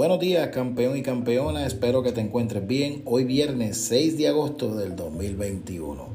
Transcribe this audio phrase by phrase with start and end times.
[0.00, 1.66] Buenos días, campeón y campeona.
[1.66, 3.02] Espero que te encuentres bien.
[3.04, 6.06] Hoy viernes 6 de agosto del 2021.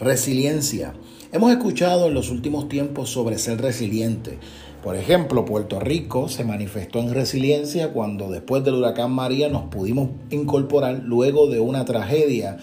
[0.00, 0.94] Resiliencia.
[1.30, 4.38] Hemos escuchado en los últimos tiempos sobre ser resiliente.
[4.82, 10.08] Por ejemplo, Puerto Rico se manifestó en resiliencia cuando después del huracán María nos pudimos
[10.30, 12.56] incorporar luego de una tragedia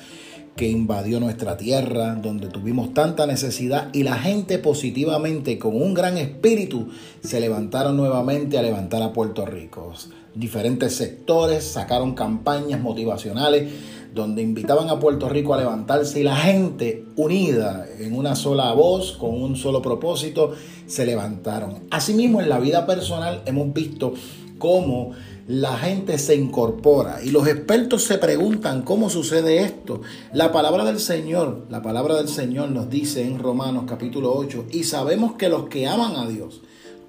[0.56, 6.18] que invadió nuestra tierra, donde tuvimos tanta necesidad y la gente positivamente, con un gran
[6.18, 6.88] espíritu,
[7.22, 9.94] se levantaron nuevamente a levantar a Puerto Rico.
[10.34, 13.72] Diferentes sectores sacaron campañas motivacionales
[14.13, 19.12] donde invitaban a Puerto Rico a levantarse y la gente unida en una sola voz,
[19.12, 20.54] con un solo propósito,
[20.88, 21.84] se levantaron.
[21.91, 24.13] Asimismo, en la vida personal hemos visto
[24.58, 25.12] cómo
[25.48, 30.02] la gente se incorpora y los expertos se preguntan cómo sucede esto.
[30.34, 34.86] La palabra del Señor, la palabra del Señor nos dice en Romanos capítulo 8, y
[34.86, 36.62] sabemos que los que aman a Dios,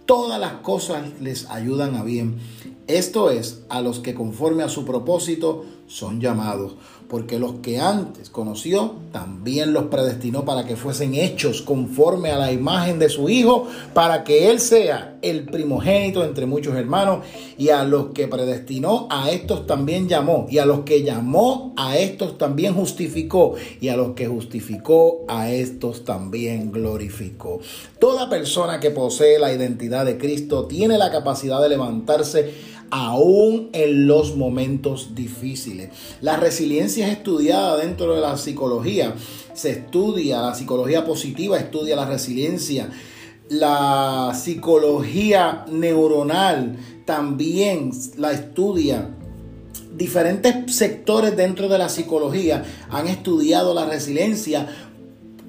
[0.04, 2.36] todas las cosas les ayudan a bien.
[2.86, 6.74] Esto es, a los que conforme a su propósito son llamados
[7.08, 12.52] porque los que antes conoció también los predestinó para que fuesen hechos conforme a la
[12.52, 17.24] imagen de su Hijo, para que Él sea el primogénito entre muchos hermanos,
[17.58, 21.96] y a los que predestinó a estos también llamó, y a los que llamó a
[21.96, 27.60] estos también justificó, y a los que justificó a estos también glorificó.
[27.98, 34.06] Toda persona que posee la identidad de Cristo tiene la capacidad de levantarse aún en
[34.06, 35.90] los momentos difíciles.
[36.20, 39.14] La resiliencia es estudiada dentro de la psicología.
[39.54, 42.90] Se estudia, la psicología positiva estudia la resiliencia.
[43.48, 49.10] La psicología neuronal también la estudia.
[49.96, 54.68] Diferentes sectores dentro de la psicología han estudiado la resiliencia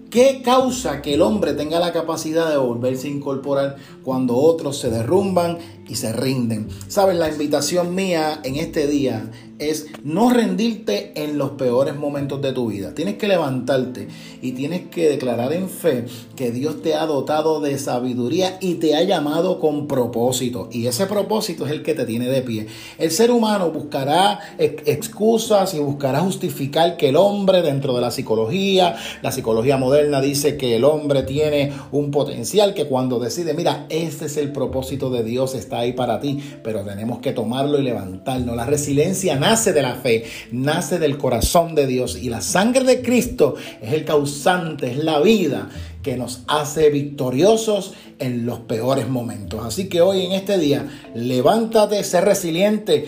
[0.09, 4.89] ¿Qué causa que el hombre tenga la capacidad de volverse a incorporar cuando otros se
[4.89, 6.67] derrumban y se rinden?
[6.88, 12.53] Sabes, la invitación mía en este día es no rendirte en los peores momentos de
[12.53, 12.93] tu vida.
[12.93, 14.08] Tienes que levantarte
[14.42, 16.05] y tienes que declarar en fe
[16.36, 20.70] que Dios te ha dotado de sabiduría y te ha llamado con propósito.
[20.71, 22.67] Y ese propósito es el que te tiene de pie.
[22.98, 28.95] El ser humano buscará excusas y buscará justificar que el hombre dentro de la psicología,
[29.21, 34.25] la psicología moderna dice que el hombre tiene un potencial que cuando decide, mira, este
[34.25, 38.55] es el propósito de Dios, está ahí para ti, pero tenemos que tomarlo y levantarnos.
[38.55, 43.02] La resiliencia nace de la fe, nace del corazón de Dios y la sangre de
[43.02, 45.70] Cristo es el causante, es la vida
[46.02, 49.66] que nos hace victoriosos en los peores momentos.
[49.66, 53.08] Así que hoy en este día, levántate, sé resiliente,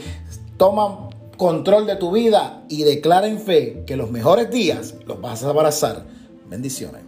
[0.57, 5.43] toma control de tu vida y declara en fe que los mejores días los vas
[5.43, 6.05] a abrazar.
[6.49, 7.03] Bendiciones.